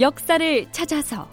역사를 0.00 0.66
찾아서. 0.72 1.28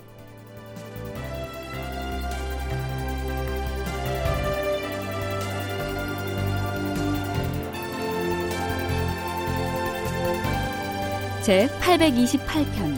제 11.42 11.69
828편. 11.79 12.97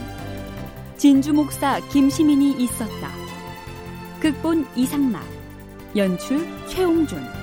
진주 0.96 1.32
목사 1.32 1.78
김시민이 1.90 2.64
있었다. 2.64 3.12
극본 4.20 4.66
이상락. 4.74 5.22
연출 5.94 6.48
최홍준 6.66 7.39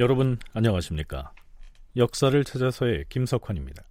여러분 0.00 0.38
안녕하십니까? 0.54 1.30
역사를 1.94 2.42
찾아서의 2.42 3.04
김석환입니다. 3.10 3.82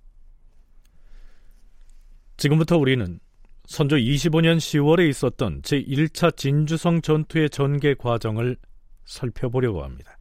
지금부터 2.35 2.77
우리는 2.80 3.20
선조 3.68 3.95
25년 3.95 4.58
10월에 4.58 5.08
있었던 5.08 5.62
제1차 5.62 6.35
진주성 6.35 7.04
전투의 7.04 7.52
전개 7.52 7.94
과정을 7.94 8.58
살펴보려고 9.05 9.84
합니다. 9.84 10.18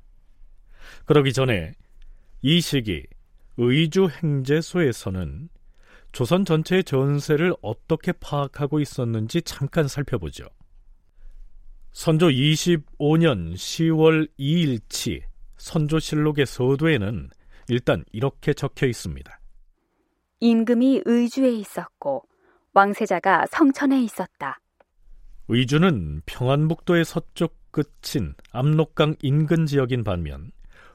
그러기 1.07 1.33
전에 1.33 1.73
이 2.43 2.61
시기 2.61 3.07
의주 3.57 4.11
행제소에서는 4.11 5.49
조선 6.13 6.45
전체의 6.45 6.85
전세를 6.85 7.55
어떻게 7.63 8.13
파악하고 8.13 8.81
있었는지 8.81 9.41
잠깐 9.41 9.89
살펴보죠. 9.89 10.45
선조 11.93 12.29
25년 12.29 13.55
10월 13.55 14.29
2일치 14.39 15.28
선조실록의 15.59 16.47
서두에는 16.47 17.31
일단 17.69 18.05
이렇게 18.13 18.55
적혀 18.55 18.87
있습니다. 18.87 19.39
임금이 20.41 21.03
의주에 21.05 21.51
있었고 21.51 22.25
왕세자가 22.73 23.47
성천에 23.51 24.03
있었다. 24.03 24.61
의주는 25.49 26.23
평안북도의 26.27 27.05
서쪽 27.05 27.57
끝인 27.71 28.35
압록강 28.53 29.17
인근 29.23 29.67
지역인 29.67 30.05
반면 30.05 30.53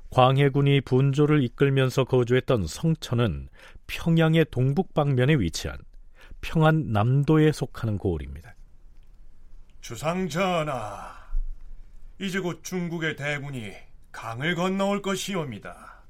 광해군이 0.09 0.81
분조를 0.81 1.43
이끌면서 1.43 2.03
거주했던 2.03 2.67
성천은 2.67 3.49
평양의 3.87 4.45
동북 4.51 4.93
방면에 4.93 5.35
위치한 5.35 5.77
평안남도에 6.41 7.51
속하는 7.51 7.97
고을입니다. 7.97 8.55
주상전하, 9.81 11.13
이제 12.19 12.39
곧 12.39 12.63
중국의 12.63 13.15
대군이 13.15 13.73
강을 14.13 14.55
건너올 14.55 15.01
것이옵니다. 15.01 16.03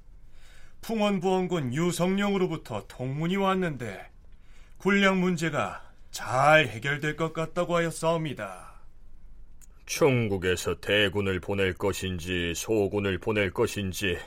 풍원부원군 0.81 1.73
유성룡으로부터 1.73 2.85
통문이 2.87 3.37
왔는데 3.37 4.11
군량 4.77 5.19
문제가 5.19 5.81
잘 6.11 6.67
해결될 6.67 7.15
것 7.15 7.33
같다고 7.33 7.77
하였사옵니다. 7.77 8.73
중국에서 9.85 10.79
대군을 10.79 11.39
보낼 11.39 11.73
것인지 11.73 12.53
소군을 12.55 13.17
보낼 13.17 13.51
것인지 13.51 14.17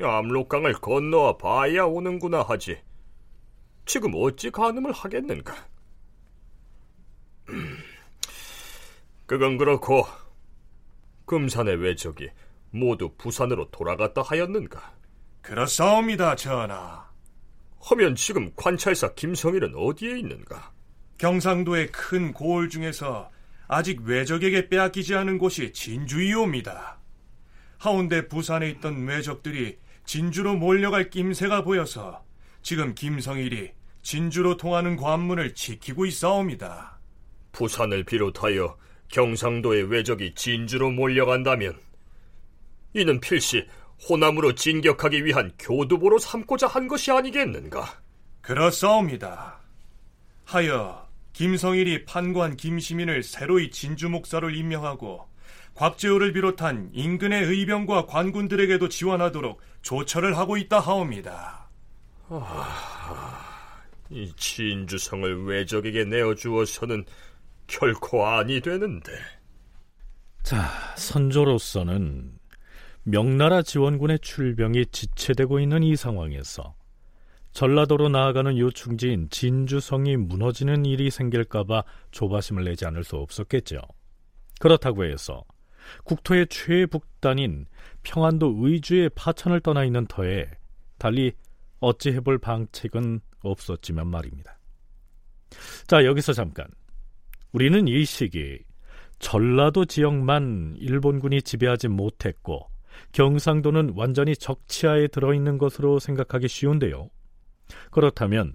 압록강을 0.00 0.72
건너와 0.74 1.36
봐야 1.36 1.84
오는구나 1.84 2.42
하지. 2.42 2.80
지금 3.84 4.12
어찌 4.14 4.50
가늠을 4.50 4.92
하겠는가? 4.92 5.54
그건 9.26 9.58
그렇고 9.58 10.06
금산의 11.26 11.76
외적이 11.76 12.30
모두 12.70 13.14
부산으로 13.16 13.70
돌아갔다 13.70 14.22
하였는가? 14.22 14.94
그렇사옵니다, 15.42 16.36
전하. 16.36 17.08
하면 17.80 18.14
지금 18.14 18.50
관찰사 18.56 19.14
김성일은 19.14 19.74
어디에 19.74 20.18
있는가? 20.18 20.72
경상도의 21.18 21.90
큰 21.92 22.32
고을 22.32 22.68
중에서 22.68 23.30
아직 23.66 24.02
외적에게 24.02 24.68
빼앗기지 24.68 25.14
않은 25.14 25.38
곳이 25.38 25.72
진주이옵니다. 25.72 26.98
하운데 27.78 28.28
부산에 28.28 28.68
있던 28.70 29.06
외적들이 29.06 29.78
진주로 30.04 30.54
몰려갈 30.54 31.10
낌새가 31.10 31.64
보여서 31.64 32.24
지금 32.62 32.94
김성일이 32.94 33.72
진주로 34.02 34.56
통하는 34.56 34.96
관문을 34.96 35.54
지키고 35.54 36.06
있사옵니다. 36.06 36.98
부산을 37.52 38.04
비롯하여 38.04 38.76
경상도의 39.08 39.90
외적이 39.90 40.34
진주로 40.34 40.90
몰려간다면 40.90 41.78
이는 42.94 43.20
필시 43.20 43.66
호남으로 44.08 44.54
진격하기 44.54 45.24
위한 45.24 45.52
교두보로 45.58 46.18
삼고자 46.18 46.66
한 46.66 46.88
것이 46.88 47.10
아니겠는가? 47.10 48.00
그렇사옵니다. 48.40 49.60
하여 50.44 51.08
김성일이 51.32 52.04
판관 52.04 52.56
김시민을 52.56 53.22
새로이 53.22 53.70
진주 53.70 54.08
목사로 54.08 54.50
임명하고 54.50 55.28
곽재우를 55.74 56.32
비롯한 56.32 56.90
인근의 56.92 57.44
의병과 57.44 58.06
관군들에게도 58.06 58.88
지원하도록 58.88 59.60
조처를 59.82 60.36
하고 60.36 60.56
있다 60.56 60.80
하옵니다. 60.80 61.68
아, 62.30 63.84
이 64.10 64.32
진주성을 64.36 65.44
외적에게 65.44 66.04
내어주어서는 66.04 67.04
결코 67.68 68.26
아니 68.26 68.60
되는데. 68.60 69.12
자, 70.42 70.68
선조로서는 70.96 72.37
명나라 73.10 73.62
지원군의 73.62 74.18
출병이 74.18 74.84
지체되고 74.86 75.60
있는 75.60 75.82
이 75.82 75.96
상황에서 75.96 76.74
전라도로 77.52 78.10
나아가는 78.10 78.58
요충지인 78.58 79.30
진주성이 79.30 80.18
무너지는 80.18 80.84
일이 80.84 81.10
생길까봐 81.10 81.84
조바심을 82.10 82.64
내지 82.64 82.84
않을 82.84 83.04
수 83.04 83.16
없었겠죠. 83.16 83.80
그렇다고 84.60 85.06
해서 85.06 85.42
국토의 86.04 86.48
최북단인 86.48 87.64
평안도 88.02 88.56
의주의 88.58 89.08
파천을 89.14 89.60
떠나 89.60 89.84
있는 89.84 90.06
터에 90.06 90.46
달리 90.98 91.32
어찌 91.80 92.10
해볼 92.10 92.36
방책은 92.36 93.20
없었지만 93.40 94.06
말입니다. 94.06 94.58
자, 95.86 96.04
여기서 96.04 96.34
잠깐. 96.34 96.66
우리는 97.52 97.88
이 97.88 98.04
시기 98.04 98.58
전라도 99.18 99.86
지역만 99.86 100.76
일본군이 100.78 101.40
지배하지 101.40 101.88
못했고 101.88 102.68
경상도는 103.12 103.94
완전히 103.96 104.36
적치하에 104.36 105.08
들어있는 105.08 105.58
것으로 105.58 105.98
생각하기 105.98 106.48
쉬운데요. 106.48 107.10
그렇다면 107.90 108.54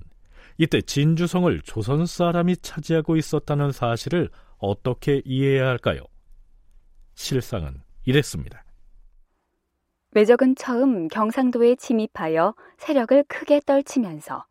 이때 0.57 0.81
진주성을 0.81 1.61
조선 1.61 2.05
사람이 2.05 2.57
차지하고 2.57 3.15
있었다는 3.15 3.71
사실을 3.71 4.29
어떻게 4.57 5.21
이해해야 5.25 5.67
할까요? 5.67 6.01
실상은 7.15 7.81
이랬습니다. 8.05 8.63
외적은 10.11 10.55
처음 10.55 11.07
경상도에 11.07 11.75
침입하여 11.75 12.53
세력을 12.77 13.23
크게 13.27 13.61
떨치면서 13.65 14.45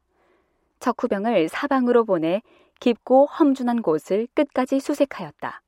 적후병을 0.81 1.49
사방으로 1.49 2.05
보내 2.05 2.43
깊고 2.81 3.27
험준한 3.27 3.83
곳을 3.83 4.27
끝까지 4.35 4.81
수색하였다. 4.81 5.63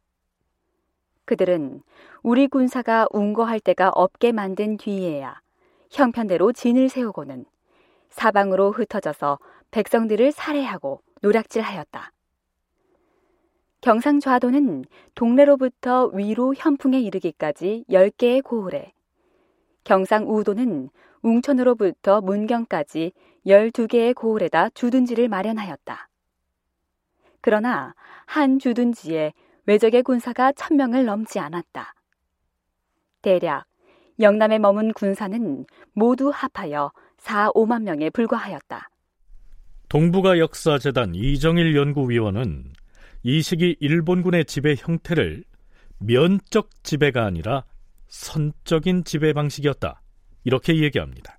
그들은 1.25 1.83
우리 2.23 2.49
군사가 2.49 3.07
운거할 3.11 3.61
데가 3.61 3.91
없게 3.91 4.33
만든 4.33 4.76
뒤에야 4.76 5.41
형편대로 5.91 6.53
진을 6.53 6.88
세우고는 6.88 7.44
사방으로 8.11 8.73
흩어져서 8.73 9.38
백성들을 9.71 10.32
살해하고 10.32 11.00
노략질하였다. 11.23 12.12
경상좌도는 13.81 14.85
동래로부터 15.15 16.06
위로 16.15 16.55
현풍에 16.55 17.00
이르기까지 17.00 17.85
10개의 17.91 18.43
고을에 18.43 18.93
경상우도는 19.85 20.88
웅천으로부터 21.23 22.20
문경까지 22.23 23.12
12개의 23.47 24.15
고을에다 24.15 24.70
주둔지를 24.70 25.29
마련하였다. 25.29 26.09
그러나 27.43 27.94
한 28.25 28.59
주둔지에 28.59 29.35
외적의 29.66 30.02
군사가 30.02 30.52
천명을 30.52 31.05
넘지 31.05 31.38
않았다. 31.38 31.94
대략 33.22 33.64
영남에 34.20 34.58
머문 34.58 34.93
군사는 34.93 35.66
모두 35.93 36.31
합하여 36.32 36.93
4, 37.19 37.50
5만 37.52 37.82
명에 37.82 38.11
불과하였다. 38.11 38.90
동북아 39.88 40.38
역사재단 40.38 41.14
이정일 41.14 41.76
연구위원은 41.76 42.72
이 43.22 43.43
시기 43.43 43.76
일본군의 43.81 44.44
지배 44.44 44.75
형태를 44.76 45.44
면적 45.99 46.69
지배가 46.82 47.25
아니라 47.25 47.64
선적인 48.08 49.05
지배 49.05 49.32
방식이었다. 49.32 50.02
이렇게 50.44 50.76
얘기합니다. 50.82 51.38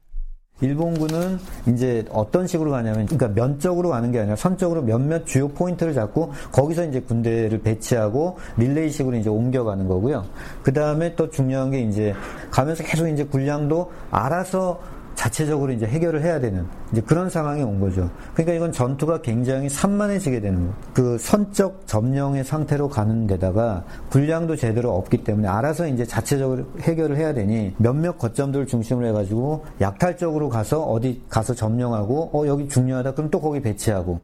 일본군은 0.61 1.37
이제 1.67 2.05
어떤 2.11 2.47
식으로 2.47 2.71
가냐면, 2.71 3.07
그러니까 3.07 3.27
면적으로 3.27 3.89
가는 3.89 4.11
게 4.11 4.19
아니라 4.19 4.37
선적으로 4.37 4.81
몇몇 4.81 5.25
주요 5.25 5.49
포인트를 5.49 5.93
잡고 5.93 6.31
거기서 6.51 6.85
이제 6.85 7.01
군대를 7.01 7.61
배치하고 7.61 8.37
릴레이식으로 8.57 9.17
이제 9.17 9.29
옮겨가는 9.29 9.87
거고요. 9.87 10.25
그 10.63 10.71
다음에 10.71 11.15
또 11.15 11.29
중요한 11.29 11.71
게 11.71 11.81
이제 11.81 12.13
가면서 12.51 12.83
계속 12.83 13.07
이제 13.09 13.25
군량도 13.25 13.91
알아서 14.11 14.79
자체적으로 15.15 15.71
이제 15.71 15.85
해결을 15.85 16.21
해야 16.21 16.39
되는 16.39 16.65
이제 16.91 17.01
그런 17.01 17.29
상황이 17.29 17.63
온 17.63 17.79
거죠. 17.79 18.09
그러니까 18.33 18.53
이건 18.53 18.71
전투가 18.71 19.21
굉장히 19.21 19.69
산만해지게 19.69 20.41
되는. 20.41 20.71
그 20.93 21.17
선적 21.17 21.87
점령의 21.87 22.43
상태로 22.43 22.89
가는 22.89 23.27
데다가 23.27 23.83
군량도 24.09 24.55
제대로 24.55 24.95
없기 24.95 25.23
때문에 25.23 25.47
알아서 25.47 25.87
이제 25.87 26.05
자체적으로 26.05 26.65
해결을 26.81 27.17
해야 27.17 27.33
되니 27.33 27.73
몇몇 27.77 28.17
거점들을 28.17 28.67
중심으로 28.67 29.07
해가지고 29.07 29.65
약탈적으로 29.81 30.49
가서 30.49 30.83
어디 30.83 31.23
가서 31.29 31.53
점령하고 31.53 32.31
어 32.33 32.47
여기 32.47 32.67
중요하다 32.67 33.13
그럼 33.13 33.31
또 33.31 33.41
거기 33.41 33.61
배치하고 33.61 34.21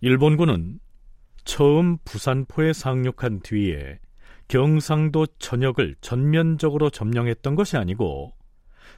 일본군은 0.00 0.78
처음 1.44 1.98
부산포에 2.04 2.72
상륙한 2.72 3.40
뒤에 3.40 3.98
경상도 4.48 5.26
전역을 5.38 5.96
전면적으로 6.00 6.90
점령했던 6.90 7.54
것이 7.54 7.76
아니고 7.76 8.32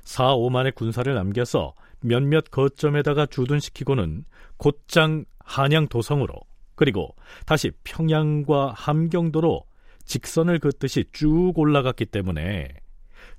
4, 0.05 0.35
5만의 0.37 0.75
군사를 0.75 1.13
남겨서 1.13 1.75
몇몇 2.01 2.51
거점에다가 2.51 3.27
주둔시키고는 3.27 4.25
곧장 4.57 5.25
한양 5.39 5.89
도성으로 5.89 6.35
그리고 6.75 7.15
다시 7.47 7.71
평양과 7.85 8.73
함경도로 8.77 9.65
직선을 10.05 10.59
긋듯이 10.59 11.05
쭉 11.13 11.53
올라갔기 11.57 12.07
때문에 12.07 12.69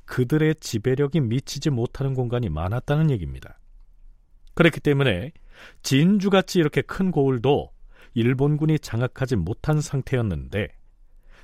그들의 0.06 0.56
지배력이 0.60 1.20
미치지 1.22 1.70
못하는 1.70 2.14
공간이 2.14 2.50
많았다는 2.50 3.12
얘기입니다. 3.12 3.60
그렇기 4.54 4.80
때문에 4.80 5.32
진주같이 5.84 6.60
이렇게 6.60 6.82
큰 6.82 7.12
고을도 7.12 7.72
일본군이 8.14 8.80
장악하지 8.80 9.36
못한 9.36 9.82
상태였는데 9.82 10.70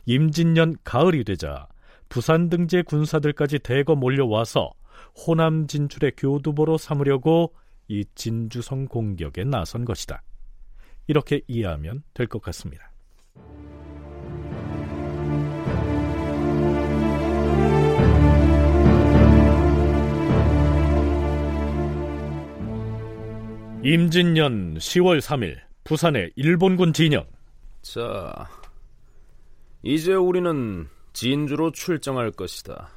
임진년 0.06 0.78
가을이 0.84 1.24
되자 1.24 1.68
부산 2.10 2.50
등지의 2.50 2.84
군사들까지 2.84 3.60
대거 3.60 3.96
몰려와서 3.96 4.72
호남 5.16 5.68
진출의 5.68 6.14
교두보로 6.18 6.78
삼으려고 6.78 7.54
이 7.88 8.06
진주성 8.16 8.86
공격에 8.86 9.44
나선 9.44 9.86
것이다. 9.86 10.22
이렇게 11.08 11.42
이해하면 11.48 12.04
될 12.14 12.28
것 12.28 12.42
같습니다. 12.42 12.92
임진년 23.84 24.76
10월 24.78 25.20
3일 25.20 25.58
부산의 25.84 26.32
일본군 26.36 26.94
진영. 26.94 27.26
자, 27.82 28.48
이제 29.82 30.14
우리는 30.14 30.88
진주로 31.14 31.72
출정할 31.72 32.32
것이다. 32.32 32.90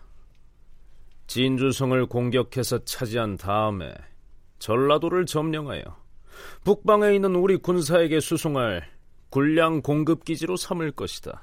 진주성을 1.26 2.06
공격해서 2.06 2.84
차지한 2.84 3.36
다음에 3.36 3.94
전라도를 4.58 5.26
점령하여 5.26 5.82
북방에 6.64 7.14
있는 7.14 7.34
우리 7.34 7.56
군사에게 7.56 8.20
수송할 8.20 8.88
군량 9.30 9.82
공급 9.82 10.24
기지로 10.24 10.56
삼을 10.56 10.92
것이다. 10.92 11.42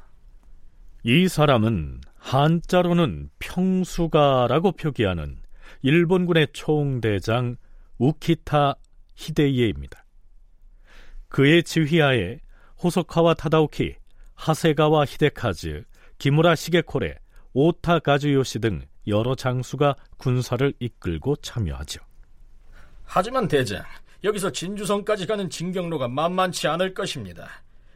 이 1.03 1.27
사람은 1.27 2.01
한자로는 2.15 3.29
평수가라고 3.39 4.73
표기하는 4.73 5.39
일본군의 5.81 6.49
총대장 6.53 7.57
우키타 7.97 8.75
히데이에입니다. 9.15 10.05
그의 11.27 11.63
지휘하에 11.63 12.39
호소카와 12.83 13.35
타다오키, 13.35 13.95
하세가와 14.35 15.05
히데카즈, 15.05 15.83
기무라 16.17 16.55
시게코레, 16.55 17.15
오타 17.53 18.00
가즈요시 18.00 18.59
등 18.59 18.81
여러 19.07 19.36
장수가 19.36 19.95
군사를 20.18 20.74
이끌고 20.80 21.36
참여하죠. 21.38 22.01
하지만 23.03 23.48
대장, 23.48 23.83
여기서 24.24 24.51
진주성까지 24.51 25.27
가는 25.27 25.50
진경로가 25.50 26.07
만만치 26.07 26.68
않을 26.68 26.94
것입니다. 26.94 27.50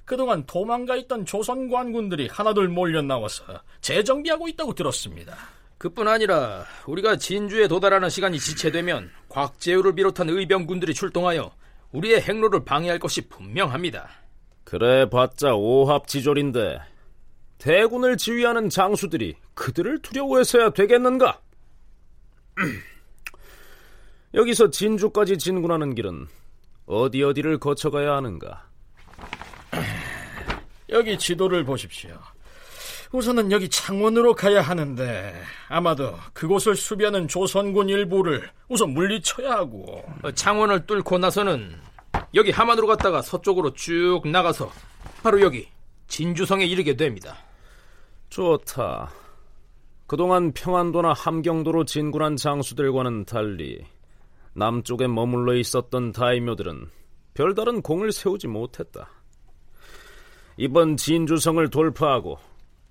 그동안 0.03 0.45
도망가 0.45 0.95
있던 0.97 1.25
조선 1.25 1.69
관군들이 1.69 2.27
하나둘 2.27 2.67
몰려 2.67 3.01
나와서 3.01 3.43
재정비하고 3.81 4.47
있다고 4.49 4.73
들었습니다. 4.73 5.35
그뿐 5.77 6.07
아니라 6.07 6.65
우리가 6.85 7.17
진주에 7.17 7.67
도달하는 7.67 8.09
시간이 8.09 8.39
지체되면 8.39 9.09
곽재우를 9.29 9.95
비롯한 9.95 10.29
의병군들이 10.29 10.93
출동하여 10.93 11.51
우리의 11.91 12.21
행로를 12.21 12.65
방해할 12.65 12.99
것이 12.99 13.27
분명합니다. 13.27 14.09
그래 14.63 15.09
봤자 15.09 15.55
오합지졸인데 15.55 16.79
대군을 17.57 18.17
지휘하는 18.17 18.69
장수들이 18.69 19.35
그들을 19.53 20.01
두려워해서야 20.01 20.71
되겠는가? 20.71 21.39
여기서 24.33 24.69
진주까지 24.69 25.37
진군하는 25.37 25.95
길은 25.95 26.27
어디 26.85 27.23
어디를 27.23 27.57
거쳐가야 27.59 28.15
하는가? 28.15 28.65
여기 30.89 31.17
지도를 31.17 31.63
보십시오. 31.63 32.17
우선은 33.11 33.51
여기 33.51 33.69
창원으로 33.69 34.33
가야 34.35 34.61
하는데 34.61 35.33
아마도 35.69 36.15
그곳을 36.33 36.75
수비하는 36.75 37.27
조선군 37.27 37.87
일부를 37.87 38.49
우선 38.67 38.89
물리쳐야 38.89 39.51
하고 39.51 40.03
어, 40.21 40.31
창원을 40.31 40.85
뚫고 40.85 41.17
나서는 41.17 41.79
여기 42.33 42.51
함안으로 42.51 42.87
갔다가 42.87 43.21
서쪽으로 43.21 43.73
쭉 43.73 44.21
나가서 44.25 44.71
바로 45.23 45.39
여기 45.41 45.67
진주성에 46.07 46.65
이르게 46.65 46.95
됩니다. 46.95 47.37
좋다. 48.29 49.11
그동안 50.07 50.51
평안도나 50.51 51.13
함경도로 51.13 51.85
진군한 51.85 52.35
장수들과는 52.35 53.25
달리 53.25 53.83
남쪽에 54.53 55.07
머물러 55.07 55.55
있었던 55.55 56.11
다이묘들은 56.11 56.89
별다른 57.33 57.81
공을 57.81 58.11
세우지 58.11 58.47
못했다. 58.47 59.09
이번 60.57 60.95
진주성을 60.95 61.69
돌파하고 61.69 62.37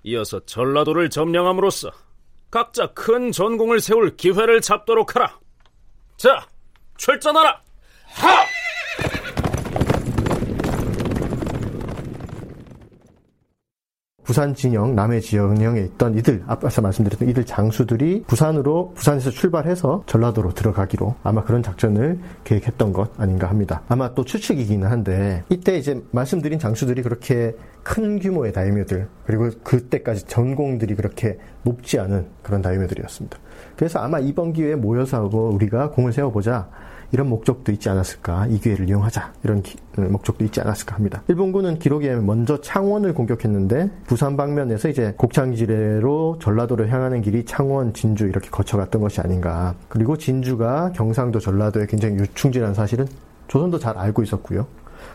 이어서 0.03 0.39
전라도를 0.45 1.09
점령함으로써 1.09 1.89
각자 2.51 2.87
큰 2.93 3.31
전공을 3.31 3.79
세울 3.79 4.15
기회를 4.15 4.61
잡도록 4.61 5.15
하라. 5.15 5.39
자, 6.17 6.47
출전하라! 6.97 7.61
하! 8.05 8.64
부산 14.25 14.55
진영, 14.55 14.95
남해 14.95 15.19
진영에 15.19 15.81
있던 15.81 16.17
이들, 16.17 16.43
앞서 16.47 16.81
말씀드렸던 16.81 17.29
이들 17.29 17.45
장수들이 17.45 18.23
부산으로, 18.25 18.91
부산에서 18.95 19.29
출발해서 19.29 20.03
전라도로 20.07 20.53
들어가기로 20.55 21.15
아마 21.21 21.43
그런 21.43 21.61
작전을 21.61 22.19
계획했던 22.43 22.91
것 22.91 23.11
아닌가 23.19 23.47
합니다. 23.47 23.83
아마 23.87 24.13
또 24.15 24.25
추측이기는 24.25 24.87
한데, 24.87 25.43
이때 25.49 25.77
이제 25.77 26.01
말씀드린 26.09 26.57
장수들이 26.57 27.03
그렇게 27.03 27.55
큰 27.83 28.17
규모의 28.17 28.51
다이묘들, 28.51 29.07
그리고 29.27 29.49
그때까지 29.63 30.25
전공들이 30.25 30.95
그렇게 30.95 31.37
높지 31.61 31.99
않은 31.99 32.25
그런 32.41 32.63
다이묘들이었습니다. 32.63 33.37
그래서 33.75 33.99
아마 33.99 34.19
이번 34.19 34.53
기회에 34.53 34.73
모여서 34.75 35.29
우리가 35.31 35.91
공을 35.91 36.11
세워보자. 36.11 36.67
이런 37.11 37.29
목적도 37.29 37.71
있지 37.71 37.89
않았을까 37.89 38.47
이 38.47 38.59
기회를 38.59 38.87
이용하자 38.89 39.33
이런 39.43 39.61
기, 39.61 39.77
어, 39.97 40.01
목적도 40.01 40.43
있지 40.45 40.61
않았을까 40.61 40.95
합니다. 40.95 41.23
일본군은 41.27 41.79
기록에 41.79 42.15
먼저 42.15 42.59
창원을 42.59 43.13
공격했는데 43.13 43.89
부산 44.05 44.37
방면에서 44.37 44.89
이제 44.89 45.13
곡창지뢰로 45.17 46.39
전라도를 46.41 46.91
향하는 46.91 47.21
길이 47.21 47.45
창원, 47.45 47.93
진주 47.93 48.27
이렇게 48.27 48.49
거쳐갔던 48.49 49.01
것이 49.01 49.21
아닌가. 49.21 49.75
그리고 49.89 50.17
진주가 50.17 50.91
경상도, 50.93 51.39
전라도에 51.39 51.85
굉장히 51.87 52.15
유충지라는 52.15 52.73
사실은 52.73 53.07
조선도 53.47 53.79
잘 53.79 53.97
알고 53.97 54.23
있었고요. 54.23 54.67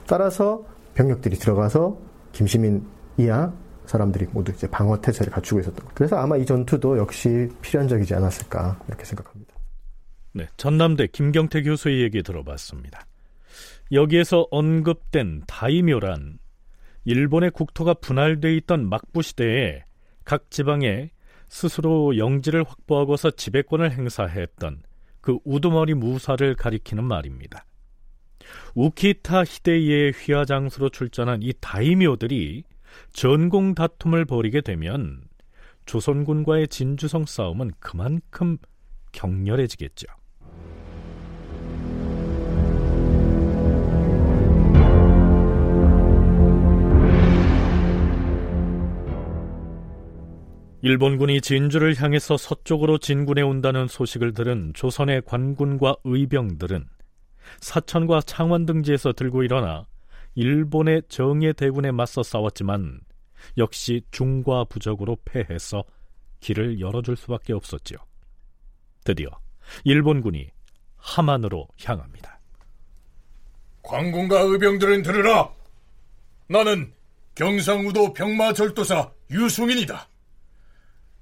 따라서 0.07 0.63
병력들이 0.95 1.37
들어가서 1.37 1.97
김시민 2.33 2.85
이하 3.17 3.53
사람들이 3.87 4.29
모두 4.33 4.53
이제 4.53 4.69
방어 4.69 5.01
태세를 5.01 5.33
갖추고 5.33 5.61
있었던 5.61 5.85
것. 5.85 5.95
그래서 5.95 6.17
아마 6.17 6.37
이 6.37 6.47
전투도 6.47 6.99
역시 6.99 7.51
필연적이지 7.61 8.15
않았을까 8.15 8.79
이렇게 8.87 9.05
생각합니다. 9.05 9.60
네, 10.33 10.49
전남대 10.57 11.09
김경태 11.09 11.63
교수의 11.63 12.03
얘기 12.03 12.23
들어봤습니다. 12.23 13.07
여기에서 13.93 14.47
언급된 14.51 15.43
다이묘란 15.47 16.39
일본의 17.05 17.51
국토가 17.51 17.95
분할돼 17.95 18.55
있던 18.59 18.89
막부 18.89 19.23
시대에 19.23 19.85
각 20.25 20.51
지방에 20.51 21.11
스스로 21.49 22.17
영지를 22.17 22.63
확보하고서 22.63 23.33
지배권을 23.33 23.91
행사했던 23.91 24.83
그 25.21 25.39
우두머리 25.45 25.95
무사를 25.95 26.55
가리키는 26.55 27.03
말입니다. 27.03 27.65
우키타 28.75 29.45
히데이의 29.45 30.13
휘하장수로 30.13 30.91
출전한 30.91 31.43
이 31.43 31.53
다이묘들이 31.61 32.65
전공 33.13 33.75
다툼을 33.75 34.25
벌이게 34.25 34.61
되면 34.61 35.23
조선군과의 35.87 36.69
진주성 36.69 37.27
싸움은 37.27 37.73
그만큼 37.81 38.59
격렬해지겠죠. 39.13 40.07
일본군이 50.83 51.43
진주를 51.43 52.01
향해서 52.01 52.39
서쪽으로 52.39 52.99
진군해 52.99 53.43
온다는 53.43 53.87
소식을 53.87 54.33
들은 54.33 54.73
조선의 54.75 55.23
관군과 55.27 55.97
의병들은 56.05 56.89
사천과 57.61 58.23
창원 58.23 58.65
등지에서 58.65 59.13
들고 59.13 59.43
일어나 59.43 59.87
일본의 60.35 61.03
정예 61.09 61.53
대군에 61.53 61.91
맞서 61.91 62.23
싸웠지만 62.23 63.01
역시 63.59 64.03
중과 64.11 64.65
부적으로 64.65 65.19
패해서 65.25 65.85
길을 66.41 66.81
열어줄 66.81 67.17
수밖에 67.17 67.53
없었지요. 67.53 67.99
드디어 69.05 69.29
일본군이 69.85 70.49
하만으로 70.97 71.69
향합니다. 71.85 72.41
관군과 73.83 74.41
의병들은 74.41 75.03
들으라. 75.03 75.51
나는 76.49 76.93
경상우도 77.35 78.13
병마절도사 78.13 79.11
유승인이다. 79.31 80.09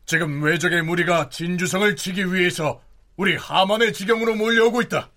지금 0.08 0.42
외적의 0.42 0.80
무리가 0.84 1.28
진주성을 1.28 1.94
치기 1.94 2.32
위해서 2.32 2.80
우리 3.18 3.36
하만의 3.36 3.92
지경으로 3.92 4.36
몰려오고 4.36 4.80
있다. 4.80 5.10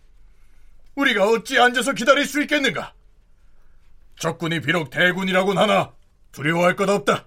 우리가 0.96 1.30
어찌 1.30 1.58
앉아서 1.58 1.94
기다릴 1.94 2.26
수 2.26 2.42
있겠는가? 2.42 2.94
적군이 4.20 4.60
비록 4.60 4.90
대군이라곤 4.90 5.58
하나 5.58 5.94
두려워할 6.34 6.76
것 6.76 6.90
없다. 6.90 7.26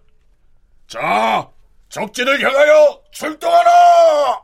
자, 0.87 1.49
적진을 1.89 2.43
향하여 2.43 3.03
출동하라! 3.13 4.44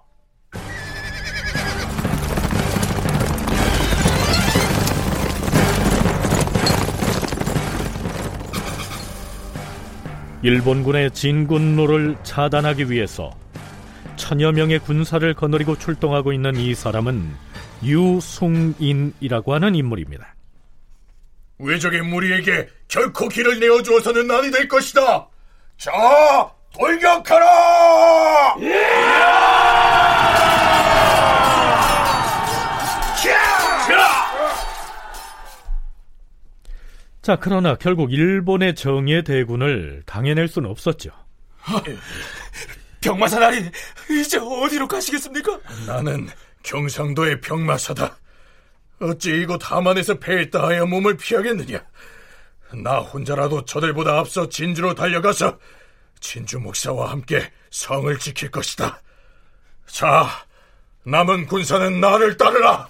일본군의 10.42 11.10
진군로를 11.10 12.16
차단하기 12.22 12.90
위해서 12.90 13.30
천여 14.16 14.52
명의 14.52 14.78
군사를 14.78 15.32
거느리고 15.34 15.76
출동하고 15.76 16.32
있는 16.32 16.56
이 16.56 16.74
사람은 16.74 17.30
유숭인이라고 17.82 19.54
하는 19.54 19.74
인물입니다. 19.74 20.34
외적의 21.58 22.02
무리에게 22.02 22.68
결코 22.88 23.28
길을 23.28 23.60
내어주어서는 23.60 24.30
아니 24.30 24.50
될 24.50 24.66
것이다. 24.66 25.28
자, 25.76 25.90
돌격하라! 26.72 28.56
자, 37.30 37.36
그러나 37.40 37.76
결국 37.76 38.12
일본의 38.12 38.74
정예 38.74 39.22
대군을 39.22 40.02
당해낼 40.04 40.48
수는 40.48 40.68
없었죠. 40.68 41.10
병마사 43.00 43.38
나리 43.38 43.70
이제 44.10 44.36
어디로 44.36 44.88
가시겠습니까? 44.88 45.60
나는 45.86 46.26
경상도의 46.64 47.40
병마사다. 47.40 48.18
어찌 49.00 49.30
이곳 49.30 49.60
하만에서 49.62 50.18
패했다 50.18 50.60
하여 50.60 50.86
몸을 50.86 51.18
피하겠느냐? 51.18 51.80
나 52.82 52.98
혼자라도 52.98 53.64
저들보다 53.64 54.18
앞서 54.18 54.48
진주로 54.48 54.92
달려가서 54.92 55.56
진주 56.18 56.58
목사와 56.58 57.12
함께 57.12 57.48
성을 57.70 58.18
지킬 58.18 58.50
것이다. 58.50 59.00
자, 59.86 60.26
남은 61.04 61.46
군사는 61.46 62.00
나를 62.00 62.36
따르라. 62.36 62.88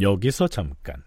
여기서 0.00 0.48
잠깐 0.48 1.02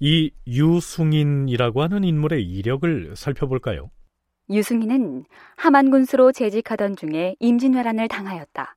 이 0.00 0.30
유승인이라고 0.46 1.82
하는 1.82 2.04
인물의 2.04 2.44
이력을 2.44 3.14
살펴볼까요? 3.16 3.90
유승인은 4.50 5.24
하만 5.56 5.90
군수로 5.90 6.32
재직하던 6.32 6.96
중에 6.96 7.36
임진왜란을 7.40 8.08
당하였다. 8.08 8.76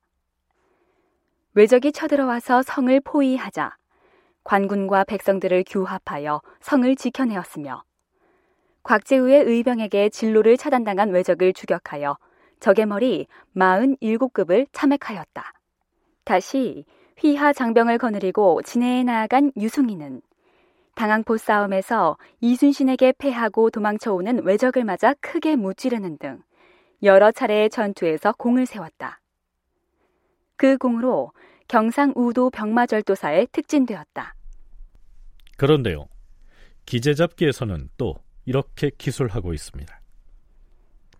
외적이 1.54 1.92
쳐들어와서 1.92 2.62
성을 2.62 3.00
포위하자 3.00 3.76
관군과 4.44 5.04
백성들을 5.04 5.64
규합하여 5.66 6.40
성을 6.60 6.96
지켜내었으며 6.96 7.84
곽재우의 8.82 9.44
의병에게 9.44 10.08
진로를 10.08 10.56
차단당한 10.56 11.10
외적을 11.10 11.52
추격하여 11.52 12.16
적의 12.60 12.86
머리 12.86 13.26
47급을 13.54 14.66
참액하였다. 14.72 15.52
다시 16.24 16.84
휘하 17.20 17.52
장병을 17.52 17.98
거느리고 17.98 18.62
진해에 18.62 19.04
나아간 19.04 19.52
유승인은 19.54 20.22
당항포 20.94 21.36
싸움에서 21.36 22.16
이순신에게 22.40 23.12
패하고 23.18 23.68
도망쳐오는 23.68 24.42
외적을 24.42 24.84
맞아 24.84 25.12
크게 25.20 25.56
무찌르는 25.56 26.16
등 26.16 26.42
여러 27.02 27.30
차례의 27.30 27.68
전투에서 27.68 28.32
공을 28.38 28.64
세웠다. 28.64 29.20
그 30.56 30.78
공으로 30.78 31.32
경상우도 31.68 32.48
병마절도사에 32.50 33.48
특진되었다. 33.52 34.34
그런데요. 35.58 36.06
기재잡기에서는 36.86 37.90
또 37.98 38.14
이렇게 38.46 38.90
기술하고 38.96 39.52
있습니다. 39.52 40.00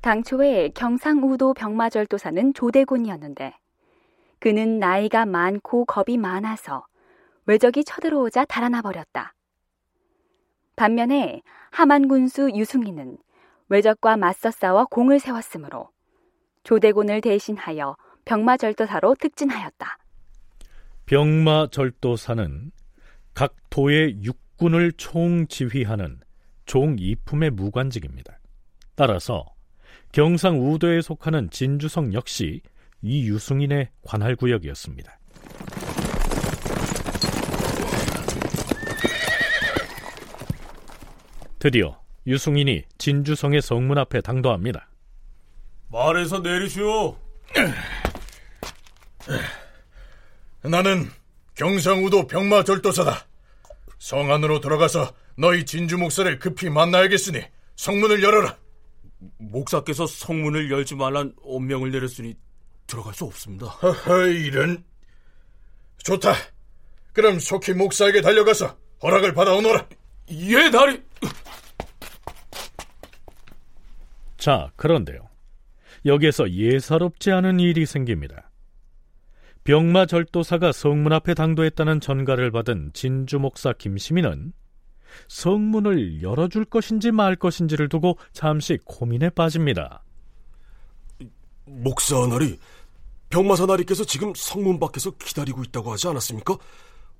당초에 0.00 0.70
경상우도 0.70 1.52
병마절도사는 1.52 2.54
조대곤이었는데 2.54 3.59
그는 4.40 4.78
나이가 4.78 5.26
많고 5.26 5.84
겁이 5.84 6.16
많아서 6.16 6.86
외적이 7.46 7.84
쳐들어오자 7.84 8.46
달아나 8.46 8.82
버렸다. 8.82 9.34
반면에 10.76 11.42
하만 11.70 12.08
군수 12.08 12.50
유승희는 12.54 13.18
외적과 13.68 14.16
맞서 14.16 14.50
싸워 14.50 14.86
공을 14.86 15.20
세웠으므로 15.20 15.90
조대곤을 16.64 17.20
대신하여 17.20 17.96
병마절도사로 18.24 19.14
특진하였다. 19.16 19.98
병마절도사는 21.06 22.72
각 23.34 23.54
도의 23.68 24.22
육군을 24.22 24.92
총지휘하는 24.92 26.20
종이품의 26.64 27.50
무관직입니다. 27.50 28.38
따라서 28.94 29.44
경상우도에 30.12 31.00
속하는 31.02 31.50
진주성 31.50 32.14
역시 32.14 32.62
이 33.02 33.28
유승인의 33.28 33.90
관할 34.02 34.36
구역이었습니다. 34.36 35.18
드디어 41.58 42.00
유승인이 42.26 42.84
진주성의 42.98 43.60
성문 43.62 43.98
앞에 43.98 44.20
당도합니다. 44.20 44.88
말해서 45.88 46.38
내리시오. 46.40 47.16
나는 50.62 51.10
경상우도 51.54 52.26
병마절도사다. 52.26 53.26
성 53.98 54.32
안으로 54.32 54.60
들어가서 54.60 55.12
너희 55.36 55.64
진주 55.64 55.98
목사를 55.98 56.38
급히 56.38 56.70
만나야겠으니 56.70 57.42
성문을 57.76 58.22
열어라. 58.22 58.56
목사께서 59.38 60.06
성문을 60.06 60.70
열지 60.70 60.94
말란 60.94 61.34
엄명을 61.42 61.90
내렸으니 61.90 62.36
들어갈 62.90 63.14
수 63.14 63.24
없습니다. 63.24 63.66
허허, 63.66 64.26
이런. 64.26 64.84
좋다. 65.98 66.34
그럼 67.12 67.38
속히 67.38 67.72
목사에게 67.74 68.20
달려가서 68.20 68.76
허락을 69.02 69.32
받아오너라. 69.32 69.88
예, 70.30 70.68
나리. 70.70 71.02
자, 74.36 74.70
그런데요. 74.76 75.28
여기에서 76.06 76.50
예사롭지 76.50 77.30
않은 77.30 77.60
일이 77.60 77.86
생깁니다. 77.86 78.50
병마 79.64 80.06
절도사가 80.06 80.72
성문 80.72 81.12
앞에 81.12 81.34
당도했다는 81.34 82.00
전가를 82.00 82.50
받은 82.50 82.92
진주 82.94 83.38
목사 83.38 83.72
김시민은 83.72 84.52
성문을 85.28 86.22
열어줄 86.22 86.64
것인지 86.64 87.10
말 87.10 87.36
것인지를 87.36 87.88
두고 87.88 88.18
잠시 88.32 88.78
고민에 88.84 89.30
빠집니다. 89.30 90.02
목사 91.66 92.26
나리, 92.26 92.58
병마사 93.30 93.64
나리께서 93.66 94.04
지금 94.04 94.32
성문 94.34 94.78
밖에서 94.78 95.12
기다리고 95.12 95.62
있다고 95.62 95.92
하지 95.92 96.08
않았습니까? 96.08 96.56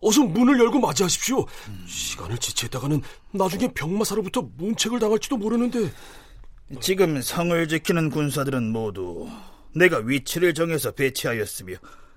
어서 0.00 0.22
문을 0.22 0.58
열고 0.58 0.80
맞이하십시오. 0.80 1.40
음. 1.40 1.84
시간을 1.86 2.38
지체했다가는 2.38 3.02
나중에 3.32 3.68
병마사로부터 3.72 4.48
문책을 4.56 4.98
당할지도 4.98 5.36
모르는데. 5.36 5.92
지금 6.80 7.20
성을 7.20 7.66
지키는 7.66 8.10
군사들은 8.10 8.70
모두 8.70 9.28
내가 9.74 9.98
위치를 9.98 10.54
정해서 10.54 10.92
배치하였으며 10.92 11.74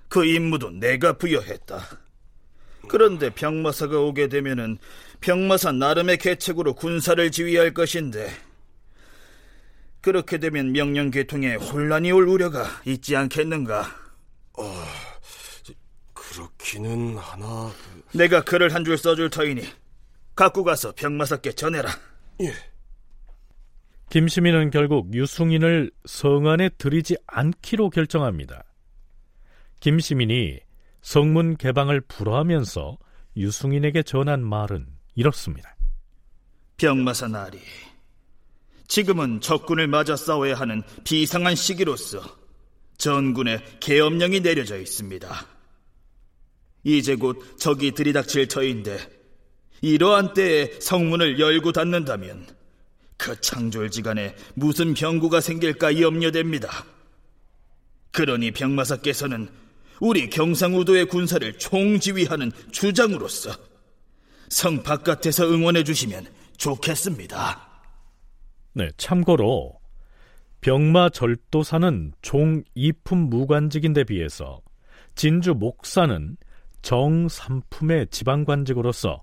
그 0.08 0.24
임무도 0.24 0.70
내가 0.70 1.14
부여했다. 1.14 1.80
그런데 2.88 3.30
병마사가 3.30 3.98
오게 3.98 4.28
되면은 4.28 4.78
병마사 5.20 5.72
나름의 5.72 6.18
계책으로 6.18 6.74
군사를 6.74 7.30
지휘할 7.30 7.74
것인데 7.74 8.30
그렇게 10.04 10.36
되면 10.36 10.72
명령 10.72 11.10
계통에 11.10 11.54
혼란이 11.54 12.12
올 12.12 12.28
우려가 12.28 12.66
있지 12.84 13.16
않겠는가? 13.16 13.86
어, 14.58 14.84
그렇기는 16.12 17.16
하나. 17.16 17.72
내가 18.12 18.44
글을 18.44 18.74
한 18.74 18.84
줄 18.84 18.98
써줄 18.98 19.30
터이니 19.30 19.62
갖고 20.36 20.62
가서 20.62 20.92
병마사께 20.92 21.52
전해라. 21.52 21.88
예. 22.42 22.52
김시민은 24.10 24.68
결국 24.70 25.14
유승인을 25.14 25.90
성안에 26.04 26.68
들이지 26.76 27.16
않기로 27.26 27.88
결정합니다. 27.88 28.62
김시민이 29.80 30.60
성문 31.00 31.56
개방을 31.56 32.02
불허하면서 32.02 32.98
유승인에게 33.38 34.02
전한 34.02 34.44
말은 34.44 34.86
이렇습니다. 35.14 35.74
병마사 36.76 37.26
나리, 37.28 37.58
지금은 38.94 39.40
적군을 39.40 39.88
맞아 39.88 40.14
싸워야 40.14 40.54
하는 40.54 40.84
비상한 41.02 41.56
시기로서 41.56 42.22
전군에 42.96 43.58
계엄령이 43.80 44.38
내려져 44.38 44.78
있습니다. 44.78 45.46
이제 46.84 47.16
곧 47.16 47.58
적이 47.58 47.90
들이닥칠 47.90 48.46
터인데 48.46 49.00
이러한 49.80 50.32
때에 50.34 50.78
성문을 50.78 51.40
열고 51.40 51.72
닫는다면 51.72 52.46
그 53.16 53.40
창졸지간에 53.40 54.36
무슨 54.54 54.94
병구가 54.94 55.40
생길까 55.40 56.00
염려됩니다. 56.00 56.86
그러니 58.12 58.52
병마사께서는 58.52 59.48
우리 59.98 60.30
경상우도의 60.30 61.06
군사를 61.06 61.58
총지휘하는 61.58 62.52
주장으로서 62.70 63.56
성 64.50 64.84
바깥에서 64.84 65.50
응원해 65.50 65.82
주시면 65.82 66.28
좋겠습니다. 66.58 67.63
네, 68.76 68.90
참고로 68.96 69.80
병마 70.60 71.10
절도사는 71.10 72.14
종 72.22 72.64
이품 72.74 73.30
무관직인 73.30 73.92
데 73.92 74.02
비해서 74.02 74.60
진주 75.14 75.54
목사는 75.54 76.36
정삼품의 76.82 78.08
지방관직으로서 78.08 79.22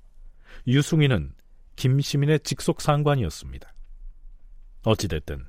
유승인은 0.68 1.34
김시민의 1.76 2.40
직속 2.42 2.80
상관이었습니다. 2.80 3.74
어찌됐든 4.84 5.46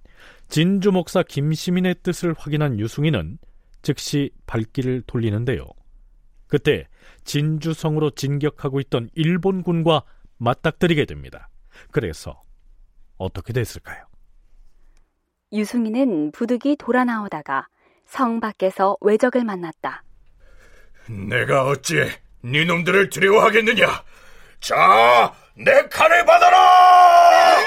진주 0.49 0.91
목사 0.91 1.23
김시민의 1.23 1.97
뜻을 2.03 2.35
확인한 2.37 2.81
유승인은 2.81 3.39
즉시 3.83 4.31
발길을 4.47 5.03
돌리는데요. 5.07 5.65
그때 6.49 6.89
진주성으로 7.25 8.11
진격하고 8.11 8.81
있던 8.81 9.11
일본군과 9.15 10.03
맞닥뜨리게 10.39 11.05
됩니다. 11.05 11.49
그래서 11.93 12.41
어떻게 13.23 13.53
됐을까요? 13.53 14.05
유승이는 15.53 16.33
부득이 16.33 16.77
돌아 16.77 17.05
나오다가 17.05 17.67
성 18.07 18.41
밖에서 18.41 18.97
외적을 19.01 19.45
만났다. 19.45 20.03
내가 21.09 21.67
어찌 21.67 22.11
네 22.43 22.65
놈들을 22.65 23.11
두려워하겠느냐? 23.11 23.87
자, 24.61 25.35
내 25.55 25.89
칼을 25.89 26.25
받아라! 26.25 27.63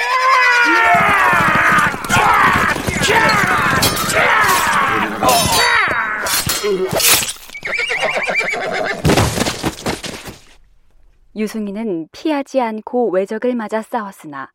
유승이는 11.35 12.07
피하지 12.11 12.61
않고 12.61 13.11
외적을 13.11 13.55
맞아 13.55 13.81
싸웠으나 13.81 14.49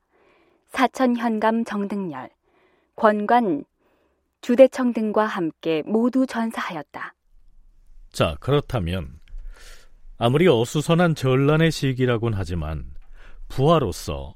사천 0.70 1.16
현감 1.16 1.64
정등열, 1.64 2.30
권관, 2.96 3.64
주대청 4.40 4.92
등과 4.92 5.26
함께 5.26 5.82
모두 5.84 6.26
전사하였다. 6.26 7.14
자, 8.12 8.36
그렇다면 8.40 9.20
아무리 10.16 10.48
어수선한 10.48 11.14
전란의 11.14 11.70
시기라곤 11.70 12.34
하지만 12.34 12.86
부하로서 13.48 14.34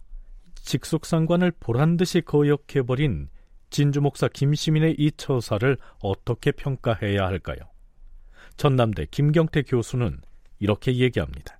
직속상관을 0.56 1.52
보란듯이 1.60 2.20
거역해버린 2.22 3.28
진주목사 3.70 4.28
김시민의 4.28 4.96
이 4.98 5.12
처사를 5.12 5.78
어떻게 6.02 6.52
평가해야 6.52 7.24
할까요? 7.26 7.58
전남대 8.56 9.06
김경태 9.10 9.62
교수는 9.62 10.20
이렇게 10.58 10.96
얘기합니다. 10.96 11.58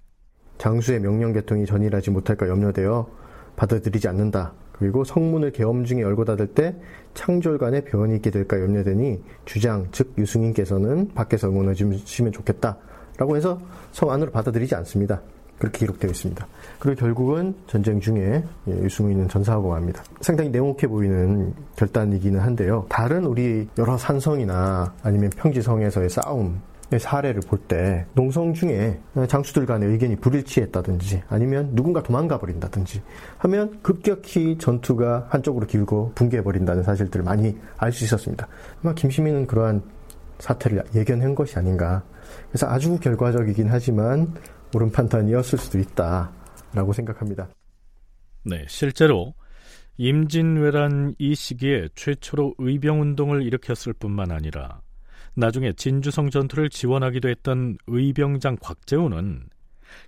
장수의 0.59 1.01
명령 1.01 1.33
개통이 1.33 1.67
전일하지 1.67 2.11
못할까 2.11 2.49
염려되어 2.49 3.11
받아들이지 3.57 4.09
않는다. 4.09 4.55
그리고 4.79 5.05
성문을 5.05 5.53
계엄 5.53 5.85
중에 5.85 6.01
열고 6.01 6.25
닫을 6.25 6.49
때 6.49 6.75
창졸 7.15 7.59
간의 7.59 7.85
변이 7.85 8.17
있게 8.17 8.31
될까 8.31 8.61
염려되니 8.61 9.23
주장, 9.45 9.87
즉 9.93 10.13
유승인께서는 10.19 11.11
밖에서 11.15 11.49
응원해 11.49 11.75
주시면 11.75 12.33
좋겠다. 12.33 12.77
라고 13.17 13.37
해서 13.37 13.61
성 13.93 14.11
안으로 14.11 14.33
받아들이지 14.33 14.75
않습니다. 14.75 15.21
그렇게 15.59 15.81
기록되어 15.81 16.11
있습니다. 16.11 16.47
그리고 16.81 16.99
결국은 16.99 17.55
전쟁 17.69 18.01
중에 18.01 18.43
예, 18.67 18.73
유승민은 18.73 19.29
전사하고 19.29 19.71
맙니다. 19.71 20.03
상당히 20.21 20.51
냉혹해 20.51 20.89
보이는 20.89 21.55
결단이기는 21.77 22.41
한데요. 22.41 22.85
다른 22.89 23.25
우리 23.25 23.69
여러 23.79 23.97
산성이나 23.97 24.93
아니면 25.03 25.31
평지성에서의 25.37 26.11
싸움 26.11 26.61
사례를 26.99 27.41
볼 27.47 27.67
때 27.67 28.07
농성 28.15 28.53
중에 28.53 29.01
장수들 29.29 29.67
간의 29.67 29.89
의견이 29.89 30.17
불일치했다든지 30.17 31.23
아니면 31.29 31.75
누군가 31.75 32.03
도망가 32.03 32.39
버린다든지 32.39 33.03
하면 33.39 33.81
급격히 33.83 34.59
전투가 34.59 35.27
한쪽으로 35.31 35.67
길고 35.67 36.13
붕괴해 36.15 36.43
버린다는 36.43 36.83
사실들을 36.83 37.25
많이 37.25 37.57
알 37.79 37.91
수 37.93 38.05
있었습니다. 38.05 38.47
아마 38.83 38.95
김시민은 38.95 39.47
그러한 39.47 39.83
사태를 40.39 40.83
예견한 40.95 41.35
것이 41.35 41.59
아닌가. 41.59 42.03
그래서 42.49 42.67
아주 42.67 42.99
결과적이긴 42.99 43.69
하지만 43.71 44.35
옳은 44.75 44.91
판단이었을 44.93 45.59
수도 45.59 45.79
있다라고 45.79 46.93
생각합니다. 46.93 47.49
네, 48.45 48.65
실제로 48.69 49.35
임진왜란 49.97 51.15
이 51.19 51.35
시기에 51.35 51.89
최초로 51.95 52.55
의병운동을 52.59 53.43
일으켰을 53.43 53.93
뿐만 53.95 54.33
아니라 54.33 54.81
나중에 55.37 55.73
진주성 55.73 56.31
전투를 56.31 56.71
지원하기도 56.71 57.29
했던 57.29 57.77
의병장 57.87 58.57
곽재우는 58.61 59.49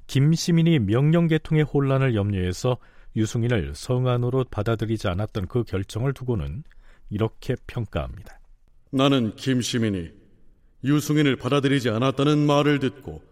김시민이 0.07 0.81
명령계통의 0.81 1.65
혼란을 1.65 2.15
염려해서 2.15 2.79
유승인을 3.17 3.73
성안으로 3.75 4.45
받아들이지 4.51 5.09
않았던 5.09 5.49
그 5.49 5.65
결정을 5.65 6.13
두고는 6.13 6.65
이렇게 7.11 7.57
평가합니다. 7.67 8.41
나는 8.91 9.35
김시민이 9.37 10.11
유승인을 10.85 11.37
받아들이지 11.37 11.89
않았다는 11.91 12.39
말을 12.47 12.79
듣고 12.79 13.23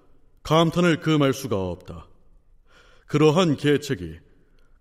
감탄을 0.43 1.01
금할 1.01 1.33
수가 1.33 1.57
없다. 1.57 2.07
그러한 3.07 3.57
계책이 3.57 4.19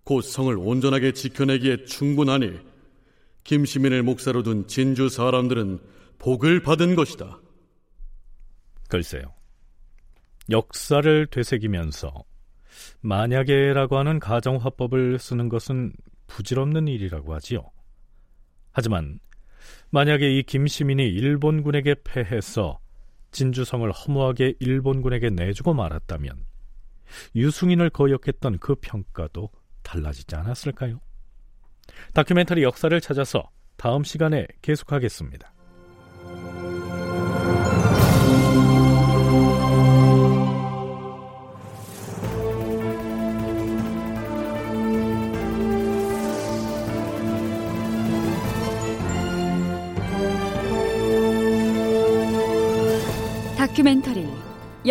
곧 0.04 0.22
성을 0.22 0.54
온전하게 0.56 1.12
지켜내기에 1.12 1.84
충분하니 1.84 2.58
김시민을 3.44 4.02
목사로 4.02 4.42
둔 4.42 4.66
진주 4.66 5.08
사람들은 5.08 5.78
복을 6.18 6.62
받은 6.62 6.94
것이다. 6.94 7.40
글쎄요. 8.88 9.34
역사를 10.50 11.26
되새기면서 11.26 12.24
만약에라고 13.00 13.98
하는 13.98 14.18
가정화법을 14.18 15.18
쓰는 15.18 15.48
것은 15.48 15.92
부질없는 16.26 16.88
일이라고 16.88 17.34
하지요. 17.34 17.70
하지만 18.72 19.20
만약에 19.90 20.38
이 20.38 20.42
김시민이 20.42 21.06
일본군에게 21.06 21.96
패해서 22.04 22.80
진주성을 23.30 23.90
허무하게 23.90 24.54
일본군에게 24.58 25.30
내주고 25.30 25.74
말았다면 25.74 26.44
유승인을 27.36 27.90
거역했던 27.90 28.58
그 28.58 28.74
평가도 28.76 29.50
달라지지 29.82 30.34
않았을까요? 30.36 31.00
다큐멘터리 32.12 32.62
역사를 32.62 32.98
찾아서 33.00 33.50
다음 33.76 34.04
시간에 34.04 34.46
계속하겠습니다. 34.62 35.53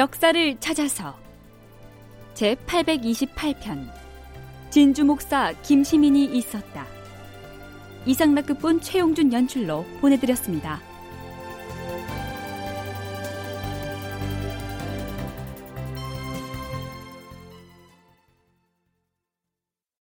역사를 0.03 0.59
찾아서 0.59 1.17
제 2.33 2.55
828편 2.67 3.89
진주 4.69 5.05
목사 5.05 5.53
김시민이 5.61 6.25
있었다. 6.25 6.85
이상락급본 8.05 8.81
최용준 8.81 9.31
연출로 9.31 9.85
보내드렸습니다. 10.01 10.81